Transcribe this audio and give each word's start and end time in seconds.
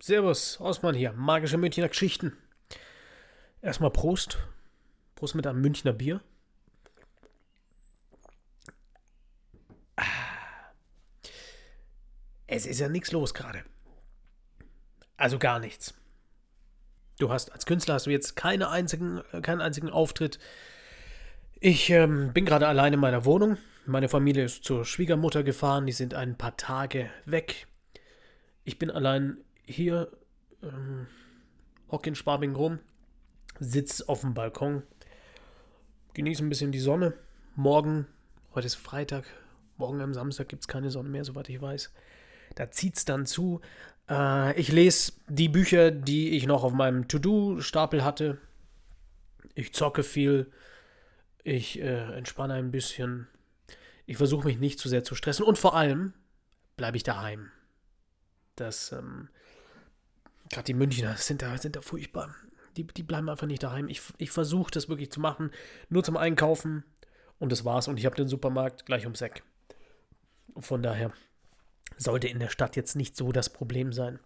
Servus, 0.00 0.60
Osman 0.60 0.94
hier, 0.94 1.12
magische 1.12 1.56
Münchner 1.56 1.88
Geschichten. 1.88 2.36
Erstmal 3.62 3.90
Prost. 3.90 4.38
Prost 5.14 5.34
mit 5.34 5.46
einem 5.46 5.60
Münchner 5.60 5.92
Bier. 5.92 6.20
Ah. 9.96 10.04
Es 12.46 12.66
ist 12.66 12.80
ja 12.80 12.88
nichts 12.88 13.12
los 13.12 13.32
gerade. 13.32 13.64
Also 15.16 15.38
gar 15.38 15.58
nichts. 15.58 15.94
Du 17.18 17.30
hast 17.30 17.52
als 17.52 17.64
Künstler 17.64 17.94
hast 17.94 18.06
du 18.06 18.10
jetzt 18.10 18.36
keine 18.36 18.68
einzigen, 18.68 19.22
keinen 19.42 19.60
einzigen 19.60 19.88
Auftritt. 19.88 20.38
Ich 21.60 21.88
ähm, 21.90 22.32
bin 22.32 22.44
gerade 22.44 22.66
allein 22.68 22.92
in 22.92 23.00
meiner 23.00 23.24
Wohnung. 23.24 23.56
Meine 23.86 24.08
Familie 24.08 24.44
ist 24.44 24.64
zur 24.64 24.84
Schwiegermutter 24.84 25.42
gefahren. 25.42 25.86
Die 25.86 25.92
sind 25.92 26.12
ein 26.12 26.36
paar 26.36 26.56
Tage 26.56 27.10
weg. 27.24 27.66
Ich 28.66 28.78
bin 28.78 28.90
allein 28.90 29.36
hier, 29.66 30.10
ähm, 30.62 31.06
hocke 31.90 32.08
in 32.08 32.14
Schwabing 32.14 32.54
rum, 32.54 32.78
sitze 33.60 34.08
auf 34.08 34.22
dem 34.22 34.32
Balkon, 34.32 34.82
genieße 36.14 36.42
ein 36.42 36.48
bisschen 36.48 36.72
die 36.72 36.80
Sonne. 36.80 37.12
Morgen, 37.56 38.06
heute 38.54 38.66
ist 38.66 38.76
Freitag, 38.76 39.26
morgen 39.76 40.00
am 40.00 40.14
Samstag 40.14 40.48
gibt 40.48 40.62
es 40.62 40.68
keine 40.68 40.90
Sonne 40.90 41.10
mehr, 41.10 41.24
soweit 41.24 41.50
ich 41.50 41.60
weiß. 41.60 41.92
Da 42.54 42.70
zieht 42.70 42.96
es 42.96 43.04
dann 43.04 43.26
zu. 43.26 43.60
Äh, 44.08 44.58
ich 44.58 44.72
lese 44.72 45.12
die 45.28 45.50
Bücher, 45.50 45.90
die 45.90 46.30
ich 46.30 46.46
noch 46.46 46.64
auf 46.64 46.72
meinem 46.72 47.06
To-Do-Stapel 47.06 48.02
hatte. 48.02 48.38
Ich 49.54 49.74
zocke 49.74 50.02
viel. 50.02 50.50
Ich 51.42 51.78
äh, 51.80 52.16
entspanne 52.16 52.54
ein 52.54 52.70
bisschen. 52.70 53.28
Ich 54.06 54.16
versuche 54.16 54.46
mich 54.46 54.58
nicht 54.58 54.78
zu 54.78 54.88
sehr 54.88 55.04
zu 55.04 55.14
stressen. 55.14 55.44
Und 55.44 55.58
vor 55.58 55.76
allem 55.76 56.14
bleibe 56.76 56.96
ich 56.96 57.02
daheim 57.02 57.50
dass 58.56 58.92
ähm, 58.92 59.28
gerade 60.50 60.64
die 60.64 60.74
Münchner 60.74 61.16
sind 61.16 61.42
da, 61.42 61.56
sind 61.58 61.76
da 61.76 61.80
furchtbar. 61.80 62.34
Die, 62.76 62.86
die 62.86 63.02
bleiben 63.02 63.28
einfach 63.28 63.46
nicht 63.46 63.62
daheim. 63.62 63.88
Ich, 63.88 64.02
ich 64.18 64.30
versuche 64.30 64.70
das 64.70 64.88
wirklich 64.88 65.10
zu 65.12 65.20
machen, 65.20 65.50
nur 65.88 66.02
zum 66.02 66.16
Einkaufen 66.16 66.84
und 67.38 67.52
das 67.52 67.64
war's. 67.64 67.88
Und 67.88 67.98
ich 67.98 68.06
habe 68.06 68.16
den 68.16 68.28
Supermarkt 68.28 68.86
gleich 68.86 69.04
ums 69.04 69.20
Eck. 69.20 69.42
Von 70.56 70.82
daher 70.82 71.12
sollte 71.96 72.28
in 72.28 72.40
der 72.40 72.48
Stadt 72.48 72.76
jetzt 72.76 72.96
nicht 72.96 73.16
so 73.16 73.32
das 73.32 73.50
Problem 73.50 73.92
sein. 73.92 74.18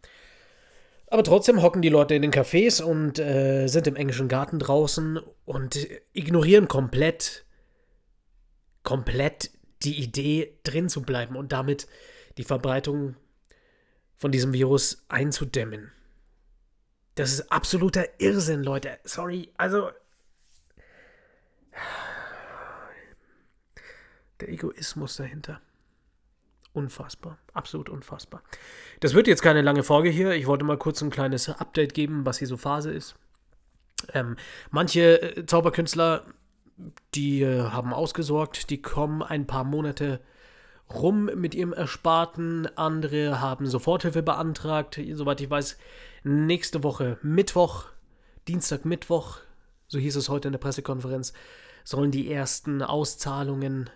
Aber 1.10 1.22
trotzdem 1.22 1.62
hocken 1.62 1.80
die 1.80 1.88
Leute 1.88 2.14
in 2.14 2.22
den 2.22 2.32
Cafés 2.32 2.82
und 2.82 3.18
äh, 3.18 3.66
sind 3.66 3.86
im 3.86 3.96
englischen 3.96 4.28
Garten 4.28 4.58
draußen 4.58 5.18
und 5.46 5.88
ignorieren 6.12 6.68
komplett, 6.68 7.46
komplett 8.82 9.50
die 9.82 10.02
Idee, 10.02 10.58
drin 10.64 10.88
zu 10.88 11.02
bleiben 11.02 11.36
und 11.36 11.52
damit 11.52 11.86
die 12.36 12.44
Verbreitung 12.44 13.16
von 14.18 14.32
diesem 14.32 14.52
Virus 14.52 15.04
einzudämmen. 15.08 15.92
Das 17.14 17.32
ist 17.32 17.50
absoluter 17.50 18.04
Irrsinn, 18.20 18.62
Leute. 18.62 18.98
Sorry, 19.04 19.50
also. 19.56 19.90
Der 24.40 24.50
Egoismus 24.50 25.16
dahinter. 25.16 25.60
Unfassbar. 26.72 27.38
Absolut 27.54 27.88
unfassbar. 27.88 28.42
Das 29.00 29.14
wird 29.14 29.26
jetzt 29.26 29.42
keine 29.42 29.62
lange 29.62 29.82
Folge 29.82 30.10
hier. 30.10 30.32
Ich 30.32 30.46
wollte 30.46 30.64
mal 30.64 30.78
kurz 30.78 31.02
ein 31.02 31.10
kleines 31.10 31.48
Update 31.48 31.94
geben, 31.94 32.24
was 32.24 32.38
hier 32.38 32.46
so 32.46 32.56
Phase 32.56 32.92
ist. 32.92 33.16
Ähm, 34.12 34.36
manche 34.70 35.20
äh, 35.20 35.46
Zauberkünstler, 35.46 36.24
die 37.14 37.42
äh, 37.42 37.62
haben 37.62 37.92
ausgesorgt, 37.92 38.70
die 38.70 38.80
kommen 38.80 39.22
ein 39.22 39.46
paar 39.46 39.64
Monate 39.64 40.20
rum 40.94 41.30
mit 41.34 41.54
ihrem 41.54 41.72
Ersparten. 41.72 42.68
Andere 42.76 43.40
haben 43.40 43.66
Soforthilfe 43.66 44.22
beantragt. 44.22 45.00
Soweit 45.12 45.40
ich 45.40 45.50
weiß, 45.50 45.78
nächste 46.24 46.82
Woche 46.82 47.18
Mittwoch, 47.22 47.86
Dienstag, 48.46 48.84
Mittwoch, 48.84 49.38
so 49.86 49.98
hieß 49.98 50.16
es 50.16 50.28
heute 50.28 50.48
in 50.48 50.52
der 50.52 50.58
Pressekonferenz, 50.58 51.32
sollen 51.84 52.10
die 52.10 52.30
ersten 52.30 52.82
Auszahlungen 52.82 53.90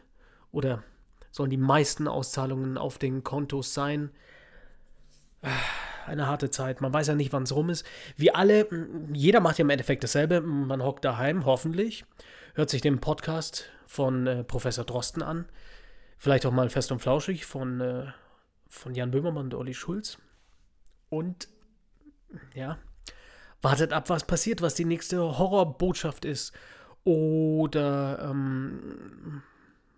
oder 0.50 0.82
sollen 1.30 1.50
die 1.50 1.56
meisten 1.56 2.08
Auszahlungen 2.08 2.78
auf 2.78 2.98
den 2.98 3.24
Kontos 3.24 3.74
sein. 3.74 4.10
Eine 6.06 6.26
harte 6.26 6.50
Zeit. 6.50 6.80
Man 6.80 6.92
weiß 6.92 7.08
ja 7.08 7.14
nicht, 7.14 7.32
wann 7.32 7.44
es 7.44 7.54
rum 7.54 7.70
ist. 7.70 7.86
Wir 8.16 8.36
alle, 8.36 8.68
jeder 9.12 9.40
macht 9.40 9.58
ja 9.58 9.62
im 9.62 9.70
Endeffekt 9.70 10.04
dasselbe. 10.04 10.40
Man 10.40 10.82
hockt 10.82 11.04
daheim, 11.04 11.44
hoffentlich, 11.46 12.04
hört 12.54 12.70
sich 12.70 12.82
den 12.82 13.00
Podcast 13.00 13.70
von 13.86 14.26
äh, 14.26 14.44
Professor 14.44 14.84
Drosten 14.84 15.22
an 15.22 15.46
Vielleicht 16.22 16.46
auch 16.46 16.52
mal 16.52 16.70
fest 16.70 16.92
und 16.92 17.00
flauschig 17.00 17.46
von, 17.46 17.80
äh, 17.80 18.04
von 18.68 18.94
Jan 18.94 19.10
Böhmermann 19.10 19.46
und 19.46 19.54
Olli 19.54 19.74
Schulz. 19.74 20.18
Und 21.08 21.48
ja, 22.54 22.78
wartet 23.60 23.92
ab, 23.92 24.08
was 24.08 24.22
passiert, 24.22 24.62
was 24.62 24.76
die 24.76 24.84
nächste 24.84 25.18
Horrorbotschaft 25.18 26.24
ist. 26.24 26.52
Oder 27.02 28.20
ähm, 28.30 29.42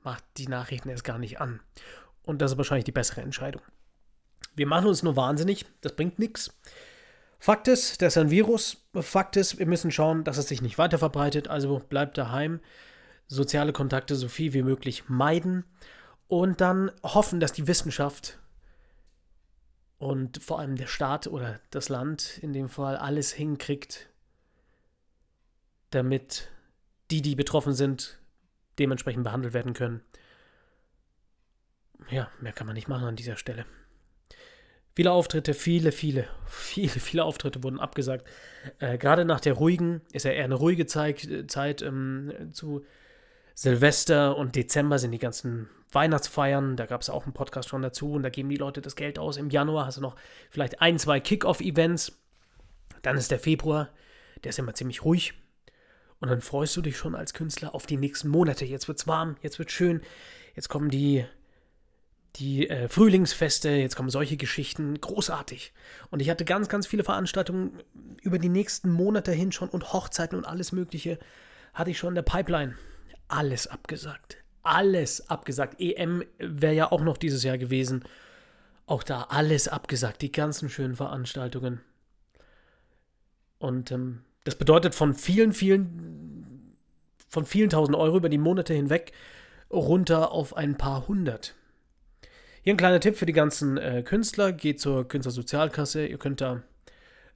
macht 0.03 0.25
die 0.39 0.49
Nachrichten 0.49 0.89
erst 0.89 1.05
gar 1.05 1.19
nicht 1.19 1.43
an. 1.43 1.61
Und 2.23 2.41
das 2.41 2.53
ist 2.53 2.57
wahrscheinlich 2.57 2.87
die 2.87 2.93
bessere 2.93 3.21
Entscheidung. 3.21 3.61
Wir 4.57 4.67
machen 4.67 4.87
uns 4.87 5.03
nur 5.03 5.17
wahnsinnig, 5.17 5.67
das 5.83 5.95
bringt 5.95 6.19
nichts. 6.19 6.59
Fakt 7.39 7.69
ist, 7.69 8.01
das 8.01 8.17
ist 8.17 8.23
ein 8.23 8.31
Virus. 8.31 8.79
Fakt 8.99 9.37
ist, 9.37 9.59
wir 9.59 9.67
müssen 9.67 9.91
schauen, 9.91 10.25
dass 10.25 10.39
es 10.39 10.49
sich 10.49 10.63
nicht 10.63 10.79
weiter 10.79 10.97
verbreitet. 10.97 11.49
Also 11.49 11.81
bleibt 11.81 12.17
daheim. 12.17 12.61
Soziale 13.27 13.75
Kontakte 13.75 14.17
so 14.17 14.29
viel 14.29 14.55
wie 14.55 14.63
möglich 14.63 15.05
meiden 15.07 15.67
und 16.29 16.61
dann 16.61 16.91
hoffen, 17.03 17.41
dass 17.41 17.53
die 17.53 17.67
Wissenschaft 17.67 18.39
und 19.99 20.43
vor 20.43 20.59
allem 20.59 20.77
der 20.77 20.87
Staat 20.87 21.27
oder 21.27 21.61
das 21.71 21.89
Land 21.89 22.39
in 22.43 22.53
dem 22.53 22.69
Fall 22.69 22.97
alles 22.97 23.33
hinkriegt, 23.33 24.11
damit 25.91 26.51
die, 27.11 27.23
die 27.23 27.37
betroffen 27.37 27.75
sind, 27.75 28.19
dementsprechend 28.79 29.25
behandelt 29.25 29.55
werden 29.55 29.75
können. 29.75 30.03
Ja, 32.11 32.31
mehr 32.41 32.53
kann 32.53 32.67
man 32.67 32.75
nicht 32.75 32.89
machen 32.89 33.07
an 33.07 33.17
dieser 33.17 33.37
Stelle. 33.37 33.67
Viele 34.97 35.11
Auftritte, 35.11 35.55
viele, 35.55 35.93
viele, 35.93 36.29
viele, 36.47 36.89
viele 36.89 37.25
Auftritte 37.25 37.63
wurden 37.63 37.81
abgesagt. 37.81 38.27
Äh, 38.79 38.99
gerade 38.99 39.25
nach 39.25 39.41
der 39.41 39.55
ruhigen, 39.55 40.03
ist 40.13 40.25
ja 40.25 40.33
eher 40.33 40.45
eine 40.45 40.55
ruhige 40.55 40.87
Zeit, 40.87 41.27
Zeit 41.49 41.83
ähm, 41.83 42.51
zu 42.53 42.85
Silvester 43.55 44.37
und 44.37 44.57
Dezember 44.57 44.99
sind 44.99 45.13
die 45.13 45.19
ganzen 45.19 45.69
Weihnachtsfeiern, 45.93 46.77
da 46.77 46.87
gab 46.87 47.03
es 47.03 47.11
auch 47.11 47.25
einen 47.25 47.35
Podcast 47.35 47.69
schon 47.69 47.83
dazu 47.83 48.13
und 48.13 48.25
da 48.25 48.29
geben 48.29 48.49
die 48.49 48.57
Leute 48.57 48.83
das 48.83 48.97
Geld 48.97 49.19
aus. 49.19 49.37
Im 49.37 49.51
Januar 49.51 49.87
hast 49.87 49.99
du 49.99 50.01
noch 50.01 50.17
vielleicht 50.51 50.81
ein, 50.81 50.99
zwei 50.99 51.21
Kick-Off-Events. 51.21 52.19
Dann 53.03 53.17
ist 53.17 53.31
der 53.31 53.39
Februar, 53.39 53.91
der 54.43 54.51
ist 54.51 54.59
immer 54.59 54.75
ziemlich 54.75 55.05
ruhig. 55.05 55.35
Und 56.21 56.31
dann 56.31 56.41
freust 56.41 56.77
du 56.77 56.83
dich 56.83 56.97
schon 56.97 57.15
als 57.15 57.35
Künstler 57.35 57.75
auf 57.75 57.87
die 57.87 57.97
nächsten 57.97 58.29
Monate. 58.29 58.65
Jetzt 58.65 58.89
wird's 58.89 59.07
warm, 59.07 59.37
jetzt 59.43 59.59
wird's 59.59 59.73
schön, 59.73 60.01
jetzt 60.57 60.69
kommen 60.69 60.89
die, 60.89 61.25
die 62.37 62.69
äh, 62.69 62.89
Frühlingsfeste, 62.89 63.71
jetzt 63.71 63.95
kommen 63.95 64.11
solche 64.11 64.37
Geschichten. 64.37 65.01
Großartig. 65.01 65.73
Und 66.11 66.21
ich 66.21 66.31
hatte 66.31 66.45
ganz, 66.45 66.69
ganz 66.69 66.87
viele 66.87 67.05
Veranstaltungen 67.05 67.83
über 68.23 68.39
die 68.39 68.49
nächsten 68.49 68.91
Monate 68.91 69.33
hin 69.33 69.53
schon 69.53 69.69
und 69.69 69.93
Hochzeiten 69.93 70.39
und 70.39 70.45
alles 70.45 70.73
Mögliche 70.73 71.19
hatte 71.73 71.91
ich 71.91 71.99
schon 71.99 72.11
in 72.11 72.15
der 72.17 72.23
Pipeline. 72.23 72.75
Alles 73.29 73.67
abgesagt 73.67 74.45
alles 74.65 75.29
abgesagt. 75.31 75.81
EM 75.81 76.25
wäre 76.39 76.75
ja 76.75 76.91
auch 76.91 77.03
noch 77.03 77.17
dieses 77.17 77.45
Jahr 77.45 77.59
gewesen. 77.59 78.05
Auch 78.87 79.03
da 79.03 79.23
alles 79.29 79.69
abgesagt, 79.69 80.23
die 80.23 80.33
ganzen 80.33 80.69
schönen 80.69 80.97
Veranstaltungen. 80.97 81.81
Und 83.59 83.93
ähm, 83.93 84.23
das 84.45 84.57
bedeutet 84.57 84.95
von 84.95 85.15
vielen, 85.15 85.53
vielen, 85.53 86.77
von 87.29 87.47
vielen 87.47 87.71
tausend 87.71 87.97
Euro 87.97 88.17
über 88.17 88.29
die 88.29 88.39
Monate 88.39 88.75
hinweg 88.75 89.13
runter 89.71 90.33
auf 90.33 90.57
ein 90.57 90.77
paar 90.77 91.09
hundert. 91.09 91.55
Hier 92.63 92.75
ein 92.75 92.79
kleiner 92.79 93.01
Tipp 93.01 93.17
für 93.17 93.27
die 93.27 93.33
ganzen 93.33 93.79
äh, 93.79 94.03
Künstler: 94.03 94.53
geht 94.53 94.81
zur 94.81 95.07
Künstlersozialkasse. 95.09 96.07
Ihr 96.07 96.19
könnt 96.19 96.41
da 96.41 96.63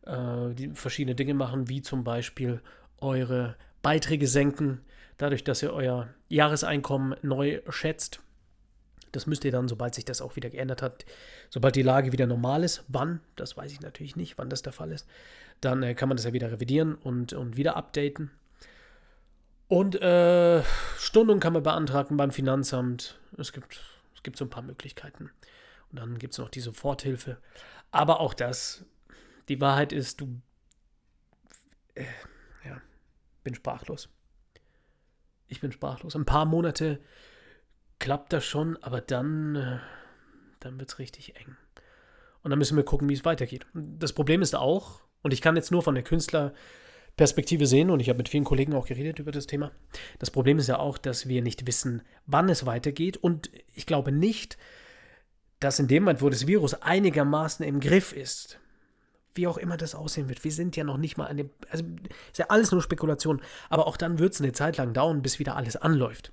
äh, 0.07 0.71
verschiedene 0.75 1.15
Dinge 1.15 1.35
machen, 1.35 1.69
wie 1.69 1.83
zum 1.83 2.05
Beispiel 2.05 2.61
eure 2.99 3.57
Beiträge 3.81 4.27
senken 4.27 4.81
dadurch, 5.19 5.45
dass 5.45 5.63
ihr 5.63 5.73
euer 5.73 6.09
Jahreseinkommen 6.29 7.17
neu 7.23 7.61
schätzt. 7.69 8.21
Das 9.13 9.27
müsst 9.27 9.45
ihr 9.45 9.53
dann, 9.53 9.69
sobald 9.69 9.95
sich 9.95 10.05
das 10.05 10.21
auch 10.21 10.37
wieder 10.37 10.51
geändert 10.51 10.83
hat, 10.83 11.05
sobald 11.51 11.77
die 11.77 11.83
Lage 11.83 12.13
wieder 12.13 12.27
normal 12.27 12.65
ist, 12.65 12.85
wann, 12.89 13.21
das 13.37 13.57
weiß 13.57 13.73
ich 13.73 13.81
natürlich 13.81 14.17
nicht, 14.17 14.39
wann 14.39 14.51
das 14.51 14.63
der 14.63 14.73
Fall 14.73 14.93
ist, 14.93 15.07
dann 15.61 15.83
äh, 15.83 15.95
kann 15.95 16.09
man 16.09 16.17
das 16.17 16.25
ja 16.25 16.33
wieder 16.33 16.51
revidieren 16.53 16.95
und, 16.95 17.33
und 17.33 17.57
wieder 17.57 17.77
updaten. 17.77 18.31
Und 19.67 20.01
äh, 20.01 20.63
Stunden 20.99 21.41
kann 21.41 21.53
man 21.53 21.63
beantragen 21.63 22.17
beim 22.17 22.31
Finanzamt. 22.31 23.19
Es 23.37 23.53
gibt, 23.53 23.81
es 24.15 24.23
gibt 24.23 24.39
so 24.39 24.45
ein 24.45 24.51
paar 24.51 24.63
Möglichkeiten. 24.63 25.31
Und 25.91 25.99
dann 25.99 26.19
gibt 26.19 26.33
es 26.33 26.39
noch 26.39 26.49
die 26.49 26.61
Soforthilfe. 26.61 27.39
Aber 27.91 28.21
auch 28.21 28.35
das, 28.35 28.85
die 29.49 29.61
Wahrheit 29.61 29.93
ist, 29.93 30.21
du, 30.21 30.41
äh, 31.95 32.05
ja, 32.65 32.81
bin 33.43 33.55
sprachlos 33.55 34.11
ich 35.49 35.61
bin 35.61 35.73
sprachlos. 35.73 36.15
Ein 36.15 36.25
paar 36.25 36.45
Monate 36.45 37.01
klappt 37.99 38.33
das 38.33 38.45
schon, 38.45 38.77
aber 38.83 39.01
dann, 39.01 39.57
äh, 39.57 39.79
dann 40.61 40.79
wird 40.79 40.91
es 40.91 40.99
richtig 40.99 41.37
eng. 41.37 41.57
Und 42.43 42.51
dann 42.51 42.59
müssen 42.59 42.77
wir 42.77 42.85
gucken, 42.85 43.09
wie 43.09 43.15
es 43.15 43.25
weitergeht. 43.25 43.67
Das 43.75 44.13
Problem 44.13 44.43
ist 44.43 44.55
auch, 44.55 45.01
und 45.23 45.33
ich 45.33 45.43
kann 45.43 45.57
jetzt 45.57 45.73
nur 45.73 45.83
von 45.83 45.95
der 45.95 46.05
Künstlerperspektive 46.05 47.67
sehen, 47.67 47.91
und 47.91 48.01
ich 48.01 48.09
habe 48.09 48.19
mit 48.19 48.29
vielen 48.29 48.45
Kollegen 48.45 48.75
auch 48.75 48.87
geredet 48.87 49.19
über 49.19 49.33
das 49.33 49.47
Thema. 49.47 49.73
Das 50.19 50.31
Problem 50.31 50.59
ist 50.59 50.69
ja 50.69 50.79
auch, 50.79 50.99
dass 50.99 51.27
wir 51.27 51.43
nicht 51.43 51.67
wissen, 51.67 52.03
wann 52.27 52.49
es 52.49 52.67
weitergeht. 52.67 53.17
Und 53.17 53.51
ich 53.75 53.87
glaube 53.87 54.13
nicht, 54.13 54.57
dass 55.61 55.81
in 55.81 55.89
dem 55.89 56.05
Moment, 56.05 56.23
wo 56.23 56.31
das 56.31 56.47
Virus 56.47 56.75
einigermaßen 56.75 57.65
im 57.67 57.81
Griff 57.81 58.13
ist, 58.13 58.61
wie 59.39 59.47
auch 59.47 59.57
immer 59.57 59.79
das 59.79 59.95
aussehen 59.95 60.29
wird, 60.29 60.45
wir 60.45 60.53
sind 60.53 60.77
ja 60.77 60.85
noch 60.85 60.99
nicht 60.99 61.17
mal 61.17 61.27
an 61.27 61.39
dem, 61.39 61.51
also 61.71 61.85
ist 62.31 62.39
ja 62.39 62.47
alles 62.51 62.71
nur 62.73 62.83
Spekulation, 62.83 63.41
aber 63.71 63.87
auch 63.87 63.97
dann 63.97 64.19
wird 64.19 64.35
es 64.35 64.41
eine 64.43 64.53
Zeit 64.53 64.77
lang 64.77 64.93
dauern, 64.93 65.23
bis 65.23 65.39
wieder 65.39 65.57
alles 65.57 65.77
anläuft. 65.77 66.33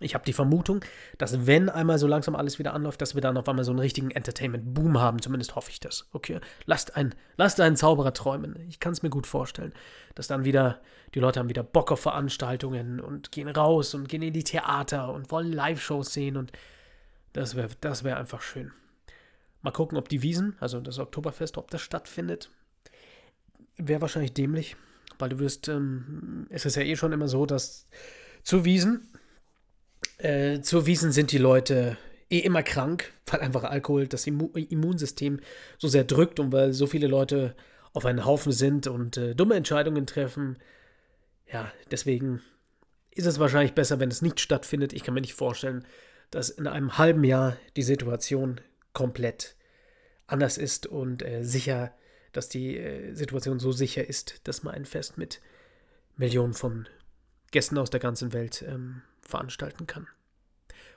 Ich 0.00 0.14
habe 0.14 0.24
die 0.24 0.32
Vermutung, 0.32 0.84
dass 1.18 1.46
wenn 1.46 1.68
einmal 1.68 1.98
so 1.98 2.06
langsam 2.06 2.34
alles 2.34 2.58
wieder 2.58 2.74
anläuft, 2.74 3.00
dass 3.00 3.14
wir 3.14 3.22
dann 3.22 3.36
auf 3.36 3.48
einmal 3.48 3.64
so 3.64 3.70
einen 3.70 3.78
richtigen 3.78 4.10
Entertainment-Boom 4.10 5.00
haben. 5.00 5.22
Zumindest 5.22 5.54
hoffe 5.54 5.70
ich 5.70 5.78
das. 5.78 6.08
Okay, 6.12 6.40
lasst, 6.64 6.96
ein, 6.96 7.14
lasst 7.36 7.60
einen 7.60 7.76
Zauberer 7.76 8.12
träumen. 8.12 8.56
Ich 8.68 8.80
kann 8.80 8.92
es 8.92 9.02
mir 9.02 9.10
gut 9.10 9.28
vorstellen, 9.28 9.72
dass 10.16 10.26
dann 10.26 10.44
wieder, 10.44 10.80
die 11.14 11.20
Leute 11.20 11.38
haben 11.38 11.48
wieder 11.48 11.62
Bock 11.62 11.92
auf 11.92 12.00
Veranstaltungen 12.00 12.98
und 12.98 13.30
gehen 13.30 13.48
raus 13.48 13.94
und 13.94 14.08
gehen 14.08 14.22
in 14.22 14.32
die 14.32 14.42
Theater 14.44 15.12
und 15.12 15.30
wollen 15.30 15.52
Live-Shows 15.52 16.12
sehen 16.12 16.36
und 16.36 16.50
das 17.32 17.54
wäre 17.54 17.68
das 17.80 18.02
wär 18.02 18.16
einfach 18.16 18.42
schön. 18.42 18.72
Mal 19.62 19.70
gucken, 19.70 19.96
ob 19.96 20.08
die 20.08 20.22
Wiesen, 20.22 20.56
also 20.60 20.80
das 20.80 20.98
Oktoberfest, 20.98 21.56
ob 21.56 21.70
das 21.70 21.80
stattfindet. 21.80 22.50
Wäre 23.76 24.00
wahrscheinlich 24.00 24.34
dämlich, 24.34 24.76
weil 25.18 25.30
du 25.30 25.38
wirst, 25.38 25.68
ähm, 25.68 26.46
es 26.50 26.66
ist 26.66 26.76
ja 26.76 26.82
eh 26.82 26.96
schon 26.96 27.12
immer 27.12 27.28
so, 27.28 27.46
dass 27.46 27.88
zu 28.42 28.64
Wiesen 28.64 29.08
äh, 30.18 30.60
zur 30.60 30.86
Wiesen 30.86 31.12
sind 31.12 31.32
die 31.32 31.38
Leute 31.38 31.96
eh 32.30 32.38
immer 32.38 32.62
krank, 32.62 33.12
weil 33.26 33.40
einfach 33.40 33.64
Alkohol 33.64 34.06
das 34.06 34.26
Immu 34.26 34.50
Immunsystem 34.54 35.40
so 35.78 35.88
sehr 35.88 36.04
drückt 36.04 36.40
und 36.40 36.52
weil 36.52 36.72
so 36.72 36.86
viele 36.86 37.06
Leute 37.06 37.54
auf 37.92 38.06
einen 38.06 38.24
Haufen 38.24 38.52
sind 38.52 38.86
und 38.86 39.16
äh, 39.16 39.34
dumme 39.34 39.54
Entscheidungen 39.54 40.06
treffen. 40.06 40.58
Ja, 41.52 41.70
deswegen 41.90 42.40
ist 43.10 43.26
es 43.26 43.38
wahrscheinlich 43.38 43.74
besser, 43.74 44.00
wenn 44.00 44.10
es 44.10 44.22
nicht 44.22 44.40
stattfindet. 44.40 44.92
Ich 44.92 45.02
kann 45.02 45.14
mir 45.14 45.20
nicht 45.20 45.34
vorstellen, 45.34 45.84
dass 46.30 46.48
in 46.48 46.66
einem 46.66 46.96
halben 46.96 47.24
Jahr 47.24 47.56
die 47.76 47.82
Situation 47.82 48.60
komplett 48.92 49.56
anders 50.26 50.58
ist 50.58 50.86
und 50.86 51.22
äh, 51.22 51.42
sicher, 51.44 51.94
dass 52.32 52.48
die 52.48 52.76
äh, 52.78 53.14
Situation 53.14 53.58
so 53.58 53.72
sicher 53.72 54.06
ist, 54.06 54.40
dass 54.44 54.62
man 54.62 54.74
ein 54.74 54.84
Fest 54.86 55.18
mit 55.18 55.40
Millionen 56.16 56.54
von 56.54 56.88
Gästen 57.50 57.78
aus 57.78 57.90
der 57.90 58.00
ganzen 58.00 58.32
Welt 58.32 58.64
ähm, 58.66 59.02
veranstalten 59.20 59.86
kann. 59.86 60.08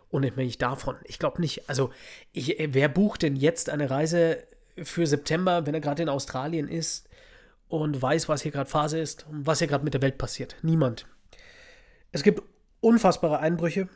Unabhängig 0.10 0.58
davon. 0.58 0.96
Ich 1.04 1.20
glaube 1.20 1.42
nicht. 1.42 1.70
Also, 1.70 1.92
ich, 2.32 2.60
äh, 2.60 2.74
wer 2.74 2.90
bucht 2.90 3.22
denn 3.22 3.36
jetzt 3.36 3.70
eine 3.70 3.90
Reise 3.90 4.44
für 4.82 5.08
September, 5.08 5.66
wenn 5.66 5.74
er 5.74 5.82
gerade 5.82 6.04
in 6.04 6.10
Australien 6.10 6.68
ist 6.68 7.10
und 7.68 8.02
weiß, 8.02 8.30
was 8.30 8.42
hier 8.42 8.52
gerade 8.52 8.70
Phase 8.70 9.00
ist 9.00 9.26
und 9.28 9.46
was 9.46 9.60
hier 9.60 9.68
gerade 9.68 9.84
mit 9.84 9.94
der 9.94 10.02
Welt 10.02 10.18
passiert? 10.18 10.56
Niemand. 10.62 11.08
Es 12.12 12.24
gibt 12.24 12.42
unfassbare 12.80 13.40
Einbrüche 13.40 13.90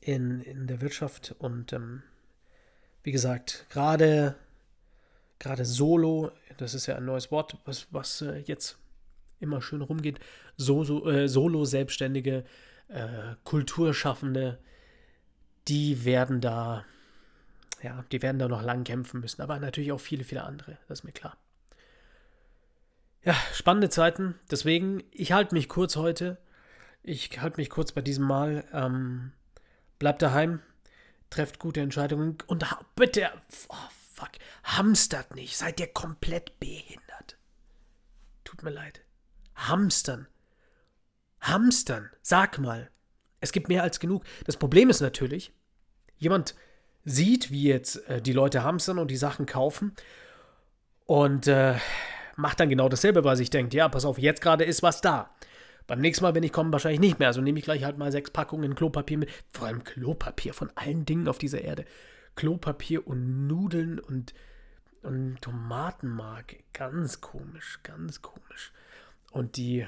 in, 0.00 0.40
in 0.40 0.66
der 0.66 0.80
Wirtschaft 0.80 1.34
und 1.38 1.72
ähm, 1.72 2.02
wie 3.06 3.12
gesagt, 3.12 3.66
gerade 3.70 4.34
gerade 5.38 5.64
Solo, 5.64 6.32
das 6.56 6.74
ist 6.74 6.86
ja 6.86 6.96
ein 6.96 7.04
neues 7.04 7.30
Wort, 7.30 7.56
was, 7.64 7.86
was 7.92 8.20
äh, 8.22 8.38
jetzt 8.38 8.78
immer 9.38 9.62
schön 9.62 9.80
rumgeht, 9.80 10.18
so, 10.56 10.82
so, 10.82 11.08
äh, 11.08 11.28
Solo-Selbstständige 11.28 12.42
äh, 12.88 13.36
Kulturschaffende, 13.44 14.58
die 15.68 16.04
werden 16.04 16.40
da, 16.40 16.84
ja, 17.80 18.04
die 18.10 18.22
werden 18.22 18.40
da 18.40 18.48
noch 18.48 18.62
lang 18.62 18.82
kämpfen 18.82 19.20
müssen. 19.20 19.40
Aber 19.40 19.60
natürlich 19.60 19.92
auch 19.92 20.00
viele, 20.00 20.24
viele 20.24 20.42
andere, 20.42 20.76
das 20.88 20.98
ist 20.98 21.04
mir 21.04 21.12
klar. 21.12 21.36
Ja, 23.22 23.36
spannende 23.52 23.88
Zeiten. 23.88 24.34
Deswegen, 24.50 25.04
ich 25.12 25.30
halte 25.30 25.54
mich 25.54 25.68
kurz 25.68 25.94
heute. 25.94 26.38
Ich 27.04 27.40
halte 27.40 27.58
mich 27.58 27.70
kurz 27.70 27.92
bei 27.92 28.00
diesem 28.00 28.24
Mal. 28.24 28.64
Ähm, 28.72 29.30
bleibt 30.00 30.22
daheim, 30.22 30.60
trefft 31.30 31.58
gute 31.58 31.80
Entscheidungen 31.80 32.38
und 32.46 32.64
bitte, 32.94 33.30
oh 33.68 33.88
fuck, 34.14 34.30
hamstert 34.64 35.34
nicht. 35.34 35.56
Seid 35.56 35.80
ihr 35.80 35.88
komplett 35.88 36.58
behindert? 36.60 37.36
Tut 38.44 38.62
mir 38.62 38.70
leid. 38.70 39.00
Hamstern 39.54 40.28
Hamstern, 41.46 42.10
sag 42.22 42.58
mal. 42.58 42.90
Es 43.40 43.52
gibt 43.52 43.68
mehr 43.68 43.82
als 43.82 44.00
genug. 44.00 44.24
Das 44.44 44.56
Problem 44.56 44.90
ist 44.90 45.00
natürlich, 45.00 45.52
jemand 46.18 46.54
sieht, 47.04 47.50
wie 47.50 47.64
jetzt 47.64 48.08
äh, 48.08 48.20
die 48.20 48.32
Leute 48.32 48.64
hamstern 48.64 48.98
und 48.98 49.10
die 49.10 49.16
Sachen 49.16 49.46
kaufen 49.46 49.92
und 51.04 51.46
äh, 51.46 51.76
macht 52.34 52.58
dann 52.58 52.68
genau 52.68 52.88
dasselbe, 52.88 53.22
weil 53.22 53.36
sich 53.36 53.50
denkt, 53.50 53.74
ja, 53.74 53.88
pass 53.88 54.04
auf, 54.04 54.18
jetzt 54.18 54.40
gerade 54.40 54.64
ist 54.64 54.82
was 54.82 55.00
da. 55.00 55.30
Beim 55.86 56.00
nächsten 56.00 56.24
Mal, 56.24 56.34
wenn 56.34 56.42
ich 56.42 56.52
komme, 56.52 56.72
wahrscheinlich 56.72 57.00
nicht 57.00 57.18
mehr. 57.18 57.28
Also 57.28 57.40
nehme 57.40 57.58
ich 57.58 57.64
gleich 57.64 57.84
halt 57.84 57.98
mal 57.98 58.10
sechs 58.10 58.30
Packungen 58.30 58.74
Klopapier 58.74 59.18
mit. 59.18 59.30
Vor 59.52 59.66
allem 59.66 59.84
Klopapier 59.84 60.52
von 60.52 60.70
allen 60.74 61.04
Dingen 61.04 61.28
auf 61.28 61.38
dieser 61.38 61.62
Erde. 61.62 61.84
Klopapier 62.34 63.06
und 63.06 63.46
Nudeln 63.46 63.98
und, 63.98 64.34
und 65.02 65.40
Tomatenmark. 65.40 66.56
Ganz 66.72 67.20
komisch, 67.20 67.80
ganz 67.82 68.20
komisch. 68.22 68.72
Und 69.30 69.56
die 69.56 69.86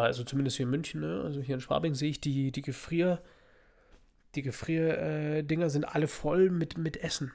also 0.00 0.24
zumindest 0.24 0.56
hier 0.56 0.64
in 0.64 0.70
München, 0.70 1.00
ne? 1.00 1.22
also 1.24 1.40
hier 1.40 1.54
in 1.54 1.60
Schwabing 1.60 1.94
sehe 1.94 2.10
ich 2.10 2.20
die, 2.20 2.50
die 2.50 2.62
Gefrier, 2.62 3.22
die 4.34 4.42
Gefrierdinger 4.42 5.66
äh, 5.66 5.70
sind 5.70 5.84
alle 5.84 6.08
voll 6.08 6.50
mit, 6.50 6.78
mit 6.78 6.96
Essen. 6.96 7.32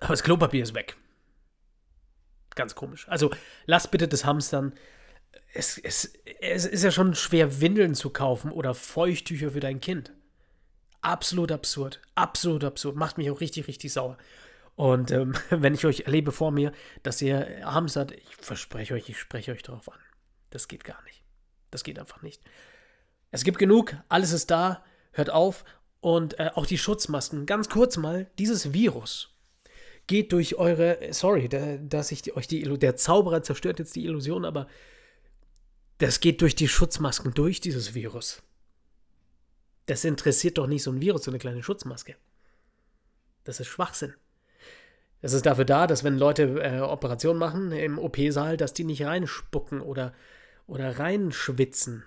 Aber 0.00 0.12
das 0.12 0.22
Klopapier 0.22 0.62
ist 0.62 0.74
weg. 0.74 0.96
Ganz 2.54 2.74
komisch. 2.74 3.08
Also 3.08 3.30
lass 3.66 3.88
bitte 3.88 4.08
das 4.08 4.24
Hamstern. 4.24 4.72
Es, 5.54 5.78
es, 5.78 6.12
es 6.40 6.64
ist 6.64 6.82
ja 6.82 6.90
schon 6.90 7.14
schwer, 7.14 7.60
Windeln 7.60 7.94
zu 7.94 8.10
kaufen 8.10 8.50
oder 8.50 8.74
Feuchttücher 8.74 9.50
für 9.50 9.60
dein 9.60 9.80
Kind. 9.80 10.12
Absolut 11.02 11.52
absurd. 11.52 12.00
Absolut 12.14 12.64
absurd. 12.64 12.96
Macht 12.96 13.18
mich 13.18 13.30
auch 13.30 13.40
richtig, 13.40 13.66
richtig 13.66 13.92
sauer. 13.92 14.16
Und 14.76 15.10
ähm, 15.10 15.34
wenn 15.50 15.74
ich 15.74 15.84
euch 15.84 16.00
erlebe 16.00 16.32
vor 16.32 16.50
mir, 16.50 16.72
dass 17.02 17.20
ihr 17.20 17.60
hamstert, 17.64 18.12
ich 18.12 18.36
verspreche 18.36 18.94
euch, 18.94 19.08
ich 19.08 19.18
spreche 19.18 19.52
euch 19.52 19.62
darauf 19.62 19.90
an. 19.90 19.98
Das 20.50 20.68
geht 20.68 20.84
gar 20.84 21.02
nicht. 21.04 21.22
Das 21.70 21.84
geht 21.84 21.98
einfach 21.98 22.22
nicht. 22.22 22.42
Es 23.30 23.44
gibt 23.44 23.58
genug, 23.58 23.96
alles 24.08 24.32
ist 24.32 24.50
da, 24.50 24.84
hört 25.12 25.30
auf. 25.30 25.64
Und 26.00 26.38
äh, 26.38 26.50
auch 26.54 26.66
die 26.66 26.78
Schutzmasken. 26.78 27.46
Ganz 27.46 27.68
kurz 27.68 27.96
mal, 27.96 28.30
dieses 28.38 28.72
Virus 28.72 29.32
geht 30.06 30.32
durch 30.32 30.56
eure. 30.56 30.98
Sorry, 31.12 31.48
der, 31.48 31.78
dass 31.78 32.12
ich 32.12 32.22
die, 32.22 32.36
euch 32.36 32.48
die. 32.48 32.62
Der 32.62 32.96
Zauberer 32.96 33.42
zerstört 33.42 33.78
jetzt 33.78 33.94
die 33.96 34.04
Illusion, 34.04 34.44
aber 34.44 34.66
das 36.02 36.18
geht 36.18 36.40
durch 36.40 36.56
die 36.56 36.66
Schutzmasken 36.66 37.32
durch, 37.32 37.60
dieses 37.60 37.94
Virus. 37.94 38.42
Das 39.86 40.04
interessiert 40.04 40.58
doch 40.58 40.66
nicht 40.66 40.82
so 40.82 40.90
ein 40.90 41.00
Virus, 41.00 41.22
so 41.22 41.30
eine 41.30 41.38
kleine 41.38 41.62
Schutzmaske. 41.62 42.16
Das 43.44 43.60
ist 43.60 43.68
Schwachsinn. 43.68 44.14
Das 45.20 45.32
ist 45.32 45.46
dafür 45.46 45.64
da, 45.64 45.86
dass 45.86 46.02
wenn 46.02 46.18
Leute 46.18 46.60
äh, 46.60 46.80
Operationen 46.80 47.38
machen 47.38 47.70
im 47.70 48.00
OP-Saal, 48.00 48.56
dass 48.56 48.72
die 48.72 48.82
nicht 48.82 49.04
reinspucken 49.04 49.80
oder 49.80 50.12
oder 50.66 50.98
reinschwitzen. 50.98 52.02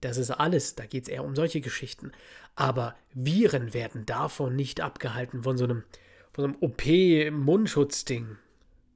Das 0.00 0.16
ist 0.16 0.32
alles, 0.32 0.74
da 0.74 0.86
geht 0.86 1.04
es 1.04 1.08
eher 1.08 1.24
um 1.24 1.36
solche 1.36 1.60
Geschichten. 1.60 2.10
Aber 2.56 2.96
Viren 3.14 3.72
werden 3.72 4.04
davon 4.04 4.56
nicht 4.56 4.80
abgehalten, 4.80 5.44
von 5.44 5.56
so 5.56 5.64
einem, 5.64 5.84
von 6.32 6.42
so 6.42 6.48
einem 6.48 6.56
OP-Mundschutzding. 6.60 8.36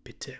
Bitte. 0.02 0.34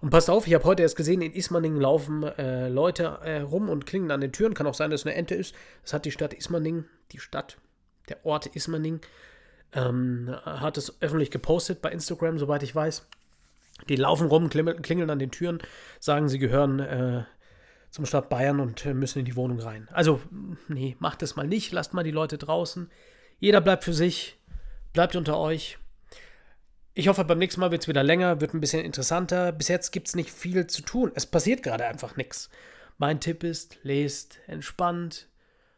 Und 0.00 0.10
passt 0.10 0.30
auf, 0.30 0.46
ich 0.46 0.54
habe 0.54 0.64
heute 0.64 0.82
erst 0.82 0.96
gesehen, 0.96 1.22
in 1.22 1.32
Ismaning 1.32 1.76
laufen 1.76 2.22
äh, 2.22 2.68
Leute 2.68 3.18
äh, 3.24 3.40
rum 3.40 3.68
und 3.68 3.86
klingen 3.86 4.10
an 4.10 4.20
den 4.20 4.32
Türen. 4.32 4.54
Kann 4.54 4.66
auch 4.66 4.74
sein, 4.74 4.90
dass 4.90 5.00
es 5.00 5.06
eine 5.06 5.14
Ente 5.14 5.34
ist. 5.34 5.54
Das 5.82 5.92
hat 5.92 6.04
die 6.04 6.10
Stadt 6.10 6.34
Ismaning, 6.34 6.84
die 7.12 7.18
Stadt, 7.18 7.58
der 8.08 8.24
Ort 8.24 8.46
Ismaning, 8.46 9.00
ähm, 9.72 10.34
hat 10.44 10.78
es 10.78 11.00
öffentlich 11.00 11.30
gepostet 11.30 11.82
bei 11.82 11.90
Instagram, 11.90 12.38
soweit 12.38 12.62
ich 12.62 12.74
weiß. 12.74 13.06
Die 13.88 13.96
laufen 13.96 14.28
rum, 14.28 14.48
klingeln 14.48 15.10
an 15.10 15.18
den 15.18 15.30
Türen, 15.30 15.58
sagen, 16.00 16.28
sie 16.28 16.38
gehören 16.38 16.80
äh, 16.80 17.24
zum 17.90 18.06
Stadt 18.06 18.28
Bayern 18.28 18.60
und 18.60 18.84
äh, 18.86 18.94
müssen 18.94 19.18
in 19.18 19.24
die 19.24 19.36
Wohnung 19.36 19.60
rein. 19.60 19.88
Also, 19.92 20.20
nee, 20.68 20.96
macht 20.98 21.22
es 21.22 21.36
mal 21.36 21.46
nicht, 21.46 21.72
lasst 21.72 21.94
mal 21.94 22.02
die 22.02 22.10
Leute 22.10 22.38
draußen. 22.38 22.90
Jeder 23.38 23.60
bleibt 23.60 23.84
für 23.84 23.92
sich, 23.92 24.38
bleibt 24.92 25.14
unter 25.14 25.38
euch. 25.38 25.78
Ich 26.98 27.08
hoffe, 27.08 27.24
beim 27.24 27.36
nächsten 27.36 27.60
Mal 27.60 27.70
wird 27.70 27.82
es 27.82 27.88
wieder 27.88 28.02
länger, 28.02 28.40
wird 28.40 28.54
ein 28.54 28.60
bisschen 28.60 28.82
interessanter. 28.82 29.52
Bis 29.52 29.68
jetzt 29.68 29.90
gibt 29.90 30.08
es 30.08 30.16
nicht 30.16 30.30
viel 30.30 30.66
zu 30.66 30.80
tun. 30.80 31.12
Es 31.14 31.26
passiert 31.26 31.62
gerade 31.62 31.84
einfach 31.84 32.16
nichts. 32.16 32.48
Mein 32.96 33.20
Tipp 33.20 33.44
ist, 33.44 33.76
lest 33.82 34.38
entspannt, 34.46 35.28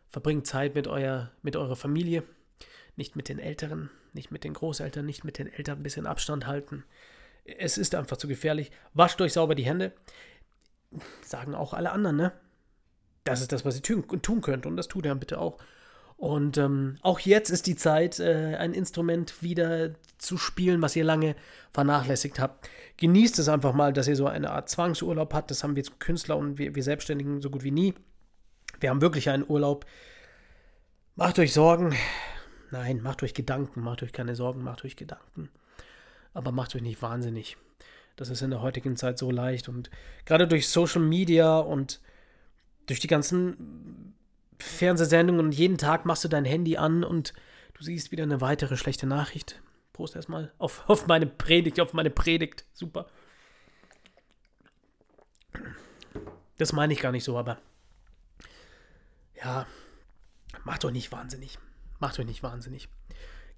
verbringt 0.09 0.47
Zeit 0.47 0.77
mit, 0.77 0.87
euer, 0.87 1.33
mit 1.43 1.57
eurer 1.57 1.75
Familie, 1.75 2.23
nicht 2.95 3.17
mit 3.17 3.29
den 3.29 3.41
Älteren, 3.41 3.91
nicht 4.13 4.31
mit 4.31 4.45
den 4.45 4.55
Großeltern, 4.55 5.05
nicht 5.05 5.25
mit 5.25 5.39
den 5.39 5.53
Eltern, 5.53 5.81
ein 5.81 5.83
bisschen 5.83 6.07
Abstand 6.07 6.47
halten. 6.47 6.85
Es 7.45 7.79
ist 7.79 7.97
einfach 7.97 8.17
zu 8.17 8.29
gefährlich. 8.29 8.71
Wascht 8.95 9.21
euch 9.21 9.33
sauber 9.33 9.57
die 9.57 9.67
Hände 9.67 9.93
sagen 11.23 11.57
auch 11.57 11.75
alle 11.75 11.91
anderen, 11.91 12.17
ne? 12.17 12.33
Das 13.25 13.41
ist 13.41 13.51
das, 13.51 13.65
was 13.65 13.75
ihr 13.75 13.83
tun, 13.83 14.41
könnt 14.41 14.67
und 14.67 14.77
das 14.77 14.87
tut 14.87 15.05
er 15.05 15.17
bitte 15.17 15.41
auch. 15.41 15.59
Und 16.19 16.59
ähm, 16.59 16.97
auch 17.03 17.21
jetzt 17.21 17.49
ist 17.49 17.69
die 17.69 17.77
Zeit, 17.77 18.19
äh, 18.19 18.57
ein 18.57 18.75
Instrument 18.75 19.41
wieder 19.41 19.95
zu 20.19 20.37
spielen, 20.37 20.83
was 20.83 20.97
ihr 20.97 21.05
lange 21.05 21.37
vernachlässigt 21.73 22.41
habt. 22.41 22.69
Genießt 22.97 23.39
es 23.39 23.49
einfach 23.49 23.73
mal, 23.73 23.93
dass 23.93 24.09
ihr 24.09 24.17
so 24.17 24.27
eine 24.27 24.51
Art 24.51 24.69
Zwangsurlaub 24.69 25.33
habt. 25.33 25.53
Das 25.53 25.63
haben 25.63 25.77
wir 25.77 25.85
Künstler 26.01 26.37
und 26.37 26.59
wir, 26.59 26.75
wir 26.75 26.83
Selbstständigen 26.83 27.41
so 27.41 27.51
gut 27.51 27.63
wie 27.63 27.71
nie. 27.71 27.95
Wir 28.81 28.91
haben 28.91 29.01
wirklich 29.01 29.31
einen 29.31 29.45
Urlaub. 29.49 29.87
Macht 31.15 31.39
euch 31.39 31.53
Sorgen. 31.53 31.95
Nein, 32.73 33.01
macht 33.01 33.23
euch 33.23 33.33
Gedanken. 33.33 33.81
Macht 33.81 34.03
euch 34.03 34.13
keine 34.13 34.35
Sorgen, 34.35 34.65
macht 34.65 34.85
euch 34.85 34.97
Gedanken. 34.97 35.51
Aber 36.35 36.51
macht 36.51 36.75
euch 36.75 36.83
nicht 36.83 37.01
wahnsinnig. 37.01 37.57
Das 38.17 38.29
ist 38.29 38.43
in 38.43 38.51
der 38.51 38.61
heutigen 38.61 38.97
Zeit 38.97 39.19
so 39.19 39.31
leicht. 39.31 39.69
Und 39.69 39.89
gerade 40.25 40.49
durch 40.49 40.69
Social 40.69 41.01
Media 41.01 41.61
und 41.61 42.01
durch 42.87 42.99
die 42.99 43.07
ganzen 43.07 44.15
Fernsehsendungen 44.59 45.47
und 45.47 45.53
jeden 45.53 45.79
Tag 45.79 46.05
machst 46.05 46.25
du 46.25 46.29
dein 46.29 46.45
Handy 46.45 46.77
an 46.77 47.05
und 47.05 47.33
du 47.75 47.85
siehst 47.85 48.11
wieder 48.11 48.25
eine 48.25 48.41
weitere 48.41 48.77
schlechte 48.77 49.07
Nachricht. 49.07 49.61
Prost 49.93 50.17
erstmal 50.17 50.53
auf, 50.59 50.89
auf 50.89 51.07
meine 51.07 51.27
Predigt, 51.27 51.81
auf 51.81 51.93
meine 51.93 52.11
Predigt. 52.11 52.65
Super. 52.73 53.07
Das 56.57 56.73
meine 56.73 56.93
ich 56.93 57.01
gar 57.01 57.13
nicht 57.13 57.25
so, 57.25 57.39
aber 57.39 57.59
ja, 59.43 59.67
macht 60.65 60.85
euch 60.85 60.93
nicht 60.93 61.13
wahnsinnig. 61.13 61.59
Macht 62.01 62.19
euch 62.19 62.27
nicht 62.27 62.43
wahnsinnig. 62.43 62.89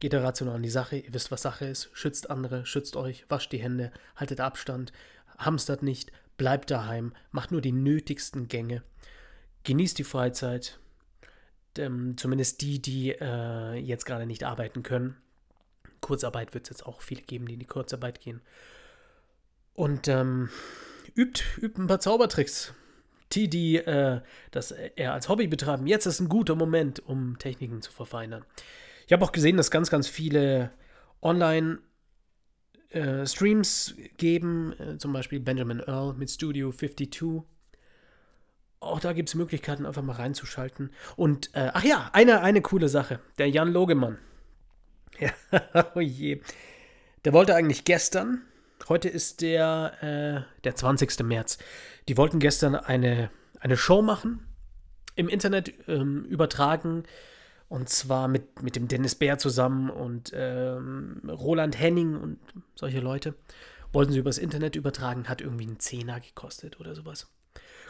Geht 0.01 0.13
da 0.13 0.23
rational 0.23 0.57
an 0.57 0.63
die 0.63 0.71
Sache, 0.71 0.97
ihr 0.97 1.13
wisst, 1.13 1.31
was 1.31 1.43
Sache 1.43 1.67
ist, 1.67 1.91
schützt 1.93 2.31
andere, 2.31 2.65
schützt 2.65 2.97
euch, 2.97 3.27
wascht 3.29 3.53
die 3.53 3.59
Hände, 3.59 3.93
haltet 4.17 4.41
Abstand, 4.41 4.93
hamstert 5.37 5.83
nicht, 5.83 6.11
bleibt 6.39 6.71
daheim, 6.71 7.15
macht 7.33 7.53
nur 7.53 7.61
die 7.61 7.73
nötigsten 7.73 8.49
Gänge, 8.49 8.83
genießt 9.65 9.99
die 9.99 10.05
Freizeit, 10.05 10.79
ähm, 11.81 12.17
zumindest 12.17 12.61
die, 12.61 12.81
die 12.81 13.11
äh, 13.11 13.75
jetzt 13.75 14.05
gerade 14.05 14.27
nicht 14.27 14.45
arbeiten 14.45 14.83
können. 14.83 15.17
Kurzarbeit 16.01 16.55
wird 16.55 16.65
es 16.65 16.71
jetzt 16.71 16.87
auch 16.87 17.03
viele 17.03 17.23
geben, 17.23 17.47
die 17.47 17.55
in 17.55 17.61
die 17.61 17.67
Kurzarbeit 17.67 18.21
gehen. 18.21 18.41
Und 19.75 20.09
ähm, 20.09 20.51
übt, 21.15 21.43
übt 21.61 21.81
ein 21.81 21.87
paar 21.87 22.01
Zaubertricks. 22.01 22.75
Die, 23.33 23.49
die 23.49 23.77
äh, 23.77 24.21
das 24.51 24.73
eher 24.73 25.13
als 25.13 25.29
Hobby 25.29 25.47
betreiben. 25.47 25.87
Jetzt 25.87 26.07
ist 26.07 26.21
ein 26.21 26.29
guter 26.29 26.57
Moment, 26.57 26.99
um 27.07 27.39
Techniken 27.39 27.81
zu 27.81 27.93
verfeinern. 27.93 28.45
Ich 29.07 29.13
habe 29.13 29.25
auch 29.25 29.33
gesehen, 29.33 29.57
dass 29.57 29.71
ganz, 29.71 29.89
ganz 29.89 30.09
viele 30.09 30.73
online 31.23 31.79
äh, 32.91 33.25
geben, 34.17 34.73
äh, 34.79 34.99
zum 34.99 35.13
Beispiel 35.13 35.41
Benjamin 35.41 35.81
Earl 35.81 36.15
mit 36.15 36.31
Studio 36.31 36.73
52 36.73 37.43
auch 38.81 38.99
da 38.99 39.13
gibt 39.13 39.29
es 39.29 39.35
Möglichkeiten, 39.35 39.87
einfach 39.87 40.03
mal 40.03 40.17
reinzuschalten. 40.17 40.91
Und, 41.17 41.55
äh, 41.55 41.71
ach 41.73 41.85
ja, 41.85 42.11
eine, 42.13 42.41
eine 42.41 42.63
coole 42.63 42.89
Sache. 42.89 43.21
Der 43.39 43.49
Jan 43.49 43.73
Logemann. 43.73 44.19
Ja, 45.19 45.93
oh 45.95 46.01
je. 46.01 46.41
Der 47.27 47.35
wollte 47.35 47.55
eigentlich 47.55 47.85
gestern, 47.85 48.41
heute 48.89 49.11
ist 49.11 49.43
der, 49.43 50.47
äh, 50.57 50.63
der 50.65 50.75
20. 50.75 51.21
März, 51.25 51.59
die 52.09 52.17
wollten 52.17 52.39
gestern 52.39 52.75
eine, 52.75 53.31
eine 53.59 53.77
Show 53.77 54.01
machen, 54.01 54.47
im 55.17 55.29
Internet 55.29 55.75
ähm, 55.89 56.25
übertragen. 56.25 57.03
Und 57.69 57.91
zwar 57.91 58.29
mit, 58.29 58.63
mit 58.63 58.77
dem 58.77 58.89
Dennis 58.89 59.15
Bär 59.15 59.37
zusammen 59.37 59.91
und 59.91 60.33
ähm, 60.35 61.21
Roland 61.29 61.79
Henning 61.79 62.17
und 62.17 62.39
solche 62.75 63.01
Leute. 63.01 63.35
Wollten 63.93 64.13
sie 64.13 64.21
übers 64.21 64.39
Internet 64.39 64.75
übertragen, 64.75 65.29
hat 65.29 65.43
irgendwie 65.43 65.67
einen 65.67 65.81
Zehner 65.81 66.19
gekostet 66.19 66.81
oder 66.81 66.95
sowas 66.95 67.29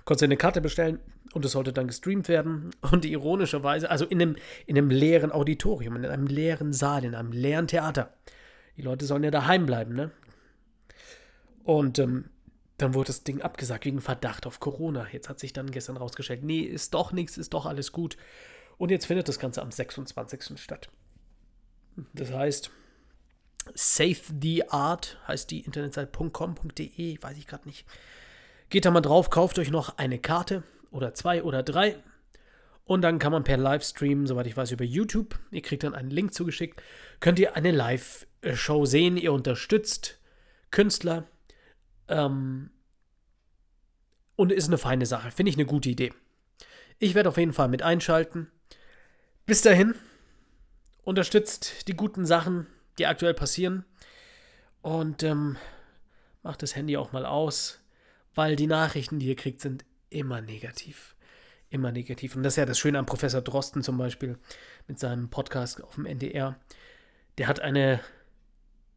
konntest 0.04 0.22
du 0.22 0.26
eine 0.26 0.36
Karte 0.36 0.60
bestellen 0.60 1.00
und 1.32 1.44
es 1.44 1.52
sollte 1.52 1.72
dann 1.72 1.86
gestreamt 1.86 2.28
werden. 2.28 2.70
Und 2.90 3.04
ironischerweise, 3.04 3.90
also 3.90 4.04
in 4.04 4.20
einem, 4.20 4.36
in 4.66 4.76
einem 4.76 4.90
leeren 4.90 5.32
Auditorium, 5.32 5.96
in 5.96 6.06
einem 6.06 6.26
leeren 6.26 6.72
Saal, 6.72 7.04
in 7.04 7.14
einem 7.14 7.32
leeren 7.32 7.66
Theater. 7.66 8.14
Die 8.76 8.82
Leute 8.82 9.04
sollen 9.04 9.24
ja 9.24 9.30
daheim 9.30 9.66
bleiben, 9.66 9.94
ne? 9.94 10.10
Und 11.64 11.98
ähm, 11.98 12.30
dann 12.78 12.94
wurde 12.94 13.08
das 13.08 13.24
Ding 13.24 13.42
abgesagt 13.42 13.84
wegen 13.84 14.00
Verdacht 14.00 14.46
auf 14.46 14.58
Corona. 14.58 15.06
Jetzt 15.12 15.28
hat 15.28 15.38
sich 15.38 15.52
dann 15.52 15.70
gestern 15.70 15.98
rausgestellt, 15.98 16.42
nee, 16.42 16.60
ist 16.60 16.94
doch 16.94 17.12
nichts, 17.12 17.36
ist 17.36 17.52
doch 17.52 17.66
alles 17.66 17.92
gut. 17.92 18.16
Und 18.78 18.90
jetzt 18.90 19.04
findet 19.06 19.28
das 19.28 19.38
Ganze 19.38 19.60
am 19.60 19.70
26. 19.70 20.58
statt. 20.58 20.88
Das 22.14 22.32
heißt, 22.32 22.70
Save 23.74 24.16
the 24.40 24.68
Art 24.70 25.18
heißt 25.28 25.50
die 25.50 25.60
Internetseite.com.de, 25.60 27.22
weiß 27.22 27.36
ich 27.36 27.46
gerade 27.46 27.68
nicht. 27.68 27.86
Geht 28.70 28.84
da 28.84 28.92
mal 28.92 29.00
drauf, 29.00 29.30
kauft 29.30 29.58
euch 29.58 29.70
noch 29.70 29.98
eine 29.98 30.20
Karte 30.20 30.62
oder 30.92 31.12
zwei 31.12 31.42
oder 31.42 31.64
drei. 31.64 31.96
Und 32.84 33.02
dann 33.02 33.18
kann 33.18 33.32
man 33.32 33.44
per 33.44 33.56
Livestream, 33.56 34.26
soweit 34.26 34.46
ich 34.46 34.56
weiß, 34.56 34.70
über 34.70 34.84
YouTube, 34.84 35.38
ihr 35.50 35.62
kriegt 35.62 35.82
dann 35.82 35.94
einen 35.94 36.10
Link 36.10 36.34
zugeschickt, 36.34 36.82
könnt 37.18 37.38
ihr 37.38 37.56
eine 37.56 37.72
Live-Show 37.72 38.86
sehen. 38.86 39.16
Ihr 39.16 39.32
unterstützt 39.32 40.18
Künstler. 40.70 41.26
Ähm, 42.08 42.70
und 44.36 44.52
ist 44.52 44.68
eine 44.68 44.78
feine 44.78 45.04
Sache. 45.04 45.30
Finde 45.30 45.50
ich 45.50 45.56
eine 45.56 45.66
gute 45.66 45.90
Idee. 45.90 46.12
Ich 46.98 47.14
werde 47.14 47.28
auf 47.28 47.36
jeden 47.36 47.52
Fall 47.52 47.68
mit 47.68 47.82
einschalten. 47.82 48.50
Bis 49.46 49.62
dahin, 49.62 49.94
unterstützt 51.02 51.88
die 51.88 51.94
guten 51.94 52.24
Sachen, 52.24 52.66
die 52.98 53.06
aktuell 53.06 53.34
passieren. 53.34 53.84
Und 54.80 55.22
ähm, 55.22 55.56
macht 56.42 56.62
das 56.62 56.76
Handy 56.76 56.96
auch 56.96 57.12
mal 57.12 57.26
aus 57.26 57.79
weil 58.34 58.56
die 58.56 58.66
Nachrichten, 58.66 59.18
die 59.18 59.28
ihr 59.28 59.36
kriegt, 59.36 59.60
sind 59.60 59.84
immer 60.08 60.40
negativ. 60.40 61.16
Immer 61.68 61.92
negativ. 61.92 62.34
Und 62.34 62.42
das 62.42 62.54
ist 62.54 62.58
ja 62.58 62.66
das 62.66 62.78
Schöne 62.78 62.98
an 62.98 63.06
Professor 63.06 63.40
Drosten 63.40 63.82
zum 63.82 63.96
Beispiel 63.96 64.38
mit 64.88 64.98
seinem 64.98 65.30
Podcast 65.30 65.82
auf 65.82 65.94
dem 65.94 66.06
NDR. 66.06 66.58
Der 67.38 67.46
hat 67.46 67.60
eine 67.60 68.00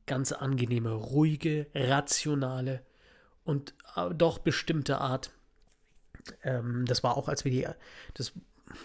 ganz 0.05 0.31
angenehme, 0.31 0.91
ruhige, 0.91 1.67
rationale 1.73 2.81
und 3.43 3.73
äh, 3.95 4.13
doch 4.13 4.39
bestimmte 4.39 4.97
Art. 4.97 5.31
Ähm, 6.43 6.85
das 6.85 7.03
war 7.03 7.15
auch, 7.15 7.27
als 7.27 7.45
wir 7.45 7.51
die, 7.51 7.67
das 8.13 8.33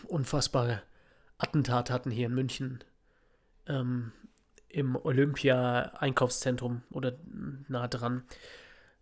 unfassbare 0.07 0.83
Attentat 1.39 1.91
hatten 1.91 2.11
hier 2.11 2.27
in 2.27 2.35
München 2.35 2.85
ähm, 3.67 4.13
im 4.69 4.97
Olympia-Einkaufszentrum 4.97 6.83
oder 6.91 7.17
nah 7.69 7.89
dran 7.89 8.25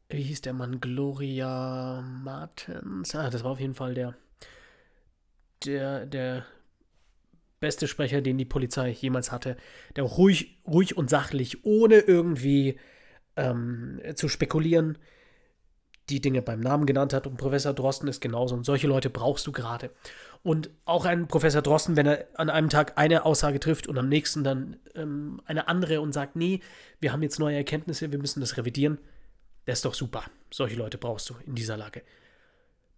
wie 0.09 0.23
hieß 0.23 0.43
der 0.43 0.53
Mann? 0.53 0.81
Gloria 0.81 2.01
Martens. 2.03 3.15
Ah, 3.15 3.31
das 3.31 3.43
war 3.43 3.53
auf 3.53 3.61
jeden 3.61 3.75
Fall 3.75 3.95
der, 3.95 4.15
der, 5.65 6.07
der 6.07 6.47
beste 7.59 7.89
Sprecher, 7.89 8.21
den 8.21 8.39
die 8.39 8.45
Polizei 8.45 8.91
jemals 8.91 9.33
hatte. 9.33 9.57
Der 9.97 10.05
ruhig, 10.05 10.59
ruhig 10.67 10.97
und 10.97 11.11
sachlich, 11.11 11.65
ohne 11.65 11.97
irgendwie 11.99 12.79
ähm, 13.37 14.01
zu 14.15 14.29
spekulieren, 14.29 14.99
die 16.09 16.21
Dinge 16.21 16.41
beim 16.41 16.61
Namen 16.61 16.87
genannt 16.87 17.13
hat. 17.13 17.27
Und 17.27 17.37
Professor 17.37 17.75
Drosten 17.75 18.09
ist 18.09 18.21
genauso. 18.21 18.55
Und 18.55 18.65
solche 18.65 18.87
Leute 18.87 19.11
brauchst 19.11 19.45
du 19.49 19.51
gerade. 19.51 19.91
Und 20.45 20.71
auch 20.85 21.05
ein 21.05 21.27
Professor 21.27 21.63
Drosten, 21.63 21.97
wenn 21.97 22.07
er 22.07 22.29
an 22.35 22.49
einem 22.49 22.69
Tag 22.69 22.97
eine 22.97 23.25
Aussage 23.25 23.59
trifft 23.59 23.89
und 23.89 23.99
am 23.99 24.09
nächsten 24.09 24.45
dann 24.45 24.77
ähm, 24.95 25.43
eine 25.47 25.67
andere 25.67 26.01
und 26.01 26.13
sagt, 26.13 26.37
nee, 26.37 26.61
wir 27.01 27.13
haben 27.13 27.25
jetzt 27.25 27.41
neue 27.41 27.57
Erkenntnisse, 27.57 28.13
wir 28.13 28.21
müssen 28.21 28.39
das 28.39 28.57
revidieren 28.57 28.99
das 29.67 29.79
ist 29.79 29.85
doch 29.85 29.95
super. 29.95 30.25
Solche 30.51 30.77
Leute 30.77 30.97
brauchst 30.97 31.29
du 31.29 31.35
in 31.45 31.55
dieser 31.55 31.77
Lage. 31.77 32.03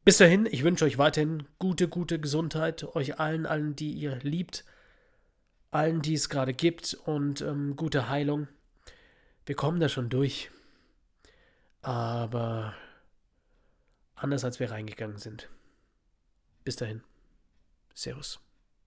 Bis 0.05 0.19
dahin, 0.19 0.47
ich 0.47 0.63
wünsche 0.65 0.85
euch 0.85 0.97
weiterhin 0.97 1.47
gute, 1.59 1.89
gute 1.89 2.21
Gesundheit, 2.21 2.85
euch 2.95 3.19
allen, 3.19 3.47
allen, 3.47 3.75
die 3.75 3.93
ihr 3.93 4.17
liebt, 4.23 4.65
allen, 5.71 6.01
die 6.01 6.15
es 6.15 6.29
gerade 6.29 6.55
gibt 6.55 6.95
und 7.05 7.41
ähm, 7.41 7.77
gute 7.77 8.09
Heilung. 8.09 8.49
Wir 9.45 9.55
kommen 9.55 9.81
da 9.81 9.89
schon 9.89 10.09
durch, 10.09 10.51
aber 11.83 12.75
anders 14.15 14.45
als 14.45 14.61
wir 14.61 14.71
reingegangen 14.71 15.19
sind. 15.19 15.49
Bis 16.65 16.77
dahin. 16.77 17.03
Servus. 17.95 18.41